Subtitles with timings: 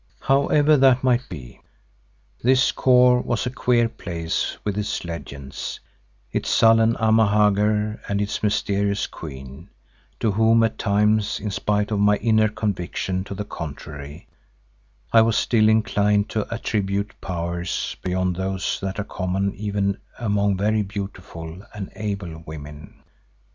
[0.21, 1.61] However that might be,
[2.41, 5.79] this Kôr was a queer place with its legends,
[6.31, 9.69] its sullen Amahagger and its mysterious queen,
[10.19, 14.27] to whom at times, in spite of my inner conviction to the contrary,
[15.13, 20.81] I was still inclined to attribute powers beyond those that are common even among very
[20.81, 23.03] beautiful and able women.